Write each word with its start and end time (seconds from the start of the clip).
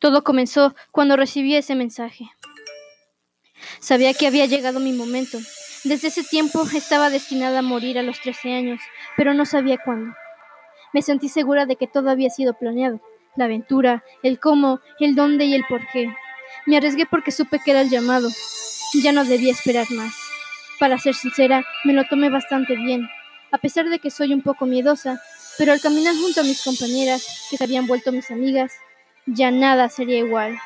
Todo 0.00 0.24
comenzó 0.24 0.74
cuando 0.90 1.14
recibí 1.16 1.54
ese 1.54 1.74
mensaje. 1.74 2.30
Sabía 3.80 4.14
que 4.14 4.26
había 4.26 4.46
llegado 4.46 4.80
mi 4.80 4.92
momento. 4.92 5.38
Desde 5.84 6.08
ese 6.08 6.24
tiempo 6.24 6.66
estaba 6.74 7.10
destinada 7.10 7.58
a 7.58 7.62
morir 7.62 7.98
a 7.98 8.02
los 8.02 8.18
13 8.20 8.54
años, 8.54 8.80
pero 9.16 9.34
no 9.34 9.44
sabía 9.44 9.76
cuándo. 9.84 10.14
Me 10.94 11.02
sentí 11.02 11.28
segura 11.28 11.66
de 11.66 11.76
que 11.76 11.86
todo 11.86 12.10
había 12.10 12.30
sido 12.30 12.54
planeado. 12.54 13.00
La 13.36 13.44
aventura, 13.44 14.02
el 14.22 14.40
cómo, 14.40 14.80
el 14.98 15.14
dónde 15.14 15.44
y 15.44 15.54
el 15.54 15.64
por 15.68 15.82
qué. 15.92 16.12
Me 16.66 16.78
arriesgué 16.78 17.04
porque 17.04 17.30
supe 17.30 17.60
que 17.62 17.70
era 17.70 17.82
el 17.82 17.90
llamado. 17.90 18.30
Ya 19.02 19.12
no 19.12 19.24
debía 19.24 19.52
esperar 19.52 19.86
más. 19.90 20.14
Para 20.78 20.98
ser 20.98 21.14
sincera, 21.14 21.62
me 21.84 21.92
lo 21.92 22.04
tomé 22.08 22.30
bastante 22.30 22.74
bien, 22.74 23.06
a 23.52 23.58
pesar 23.58 23.90
de 23.90 23.98
que 23.98 24.10
soy 24.10 24.32
un 24.32 24.40
poco 24.40 24.64
miedosa, 24.64 25.20
pero 25.58 25.72
al 25.72 25.80
caminar 25.80 26.14
junto 26.16 26.40
a 26.40 26.44
mis 26.44 26.64
compañeras, 26.64 27.46
que 27.50 27.58
se 27.58 27.64
habían 27.64 27.86
vuelto 27.86 28.12
mis 28.12 28.30
amigas, 28.30 28.72
ya 29.34 29.50
nada 29.50 29.88
sería 29.88 30.18
igual. 30.18 30.58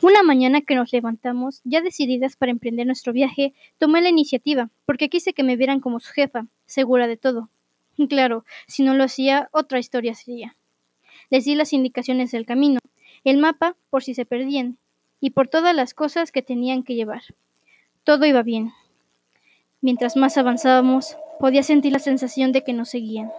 Una 0.00 0.22
mañana 0.22 0.62
que 0.62 0.74
nos 0.74 0.92
levantamos, 0.92 1.60
ya 1.64 1.82
decididas 1.82 2.36
para 2.36 2.52
emprender 2.52 2.86
nuestro 2.86 3.12
viaje, 3.12 3.52
tomé 3.78 4.00
la 4.00 4.08
iniciativa, 4.08 4.70
porque 4.86 5.08
quise 5.08 5.32
que 5.34 5.42
me 5.42 5.56
vieran 5.56 5.80
como 5.80 6.00
su 6.00 6.12
jefa, 6.12 6.46
segura 6.66 7.06
de 7.06 7.16
todo. 7.16 7.50
Claro, 8.08 8.44
si 8.68 8.84
no 8.84 8.94
lo 8.94 9.04
hacía, 9.04 9.48
otra 9.52 9.80
historia 9.80 10.14
sería. 10.14 10.56
Les 11.30 11.44
di 11.44 11.56
las 11.56 11.72
indicaciones 11.72 12.30
del 12.30 12.46
camino, 12.46 12.78
el 13.24 13.38
mapa 13.38 13.76
por 13.90 14.04
si 14.04 14.14
se 14.14 14.24
perdían, 14.24 14.78
y 15.20 15.30
por 15.30 15.48
todas 15.48 15.74
las 15.74 15.94
cosas 15.94 16.30
que 16.30 16.42
tenían 16.42 16.84
que 16.84 16.94
llevar. 16.94 17.22
Todo 18.04 18.24
iba 18.24 18.42
bien. 18.44 18.72
Mientras 19.80 20.16
más 20.16 20.36
avanzábamos, 20.36 21.16
podía 21.38 21.62
sentir 21.62 21.92
la 21.92 22.00
sensación 22.00 22.50
de 22.50 22.64
que 22.64 22.72
nos 22.72 22.88
seguían. 22.88 23.30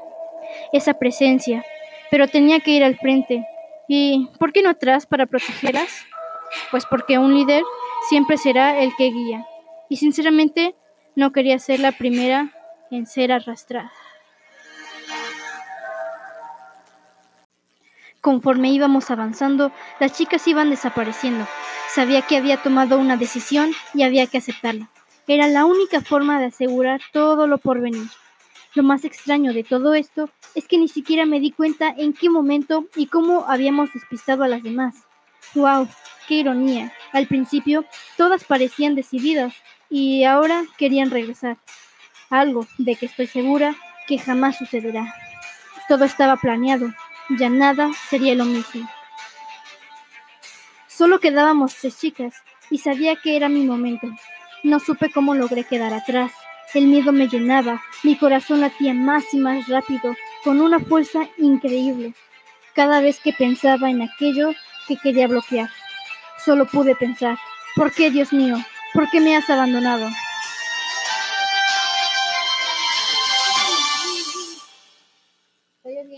Esa 0.72 0.94
presencia, 0.94 1.66
pero 2.12 2.30
tenía 2.30 2.62
que 2.62 2.72
ir 2.72 2.84
al 2.84 2.98
frente. 2.98 3.46
¿Y 3.90 4.30
por 4.40 4.54
qué 4.54 4.64
no 4.64 4.70
atrás 4.70 5.06
para 5.06 5.26
protegerlas? 5.26 6.06
Pues 6.72 6.86
porque 6.86 7.18
un 7.18 7.34
líder 7.34 7.64
siempre 8.08 8.38
será 8.38 8.80
el 8.80 8.96
que 8.98 9.12
guía. 9.12 9.46
Y 9.90 9.98
sinceramente 9.98 10.76
no 11.16 11.34
quería 11.34 11.60
ser 11.60 11.82
la 11.82 11.92
primera 11.92 12.54
en 12.90 13.06
ser 13.06 13.34
arrastrada. 13.34 13.92
Conforme 18.22 18.70
íbamos 18.70 19.12
avanzando, 19.12 19.72
las 20.00 20.14
chicas 20.14 20.48
iban 20.48 20.70
desapareciendo. 20.70 21.46
Sabía 21.94 22.22
que 22.22 22.38
había 22.38 22.62
tomado 22.62 22.98
una 22.98 23.18
decisión 23.18 23.72
y 23.94 24.04
había 24.04 24.28
que 24.28 24.38
aceptarla. 24.38 24.90
Era 25.30 25.48
la 25.48 25.66
única 25.66 26.02
forma 26.02 26.40
de 26.40 26.48
asegurar 26.48 27.02
todo 27.14 27.46
lo 27.46 27.60
por 27.60 27.80
venir. 27.80 28.08
Lo 28.74 28.82
más 28.82 29.06
extraño 29.06 29.54
de 29.54 29.64
todo 29.64 29.94
esto 29.94 30.32
es 30.56 30.68
que 30.68 30.80
ni 30.80 30.88
siquiera 30.88 31.28
me 31.28 31.40
di 31.40 31.52
cuenta 31.52 31.94
en 31.96 32.14
qué 32.14 32.32
momento 32.32 32.88
y 32.96 33.06
cómo 33.06 33.46
habíamos 33.48 33.94
despistado 33.94 34.44
a 34.44 34.48
las 34.48 34.64
demás. 34.64 34.96
¡Wow! 35.54 35.88
¡Qué 36.28 36.34
ironía! 36.34 36.92
Al 37.14 37.28
principio 37.28 37.86
todas 38.18 38.44
parecían 38.44 38.96
decididas 38.96 39.54
y 39.88 40.24
ahora 40.24 40.64
querían 40.80 41.12
regresar. 41.12 41.60
Algo 42.32 42.66
de 42.80 42.96
que 42.96 43.06
estoy 43.06 43.28
segura 43.28 43.76
que 44.08 44.18
jamás 44.18 44.58
sucederá. 44.58 45.14
Todo 45.88 46.06
estaba 46.06 46.38
planeado, 46.38 46.92
ya 47.38 47.50
nada 47.52 47.92
sería 48.10 48.34
lo 48.34 48.46
mismo. 48.46 48.90
Solo 50.88 51.20
quedábamos 51.20 51.76
tres 51.76 52.00
chicas 52.00 52.34
y 52.72 52.80
sabía 52.80 53.16
que 53.16 53.36
era 53.36 53.48
mi 53.48 53.64
momento. 53.64 54.08
No 54.64 54.80
supe 54.80 55.10
cómo 55.12 55.36
logré 55.36 55.64
quedar 55.64 55.94
atrás. 55.94 56.32
El 56.74 56.88
miedo 56.88 57.12
me 57.12 57.28
llenaba, 57.28 57.82
mi 58.04 58.16
corazón 58.16 58.62
latía 58.62 58.94
más 58.94 59.34
y 59.34 59.38
más 59.38 59.68
rápido, 59.68 60.16
con 60.44 60.62
una 60.62 60.80
fuerza 60.80 61.28
increíble. 61.38 62.14
Cada 62.76 63.02
vez 63.02 63.20
que 63.20 63.34
pensaba 63.34 63.90
en 63.90 64.02
aquello 64.02 64.54
que 64.88 64.98
quería 64.98 65.28
bloquear, 65.28 65.70
solo 66.46 66.66
pude 66.68 66.96
pensar, 66.96 67.38
¿por 67.76 67.92
qué, 67.92 68.12
Dios 68.12 68.32
mío? 68.34 68.58
¿Por 68.94 69.10
qué 69.10 69.20
me 69.20 69.36
has 69.36 69.50
abandonado? 69.50 70.08